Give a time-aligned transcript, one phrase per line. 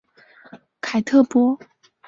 [0.81, 1.59] 凯特波。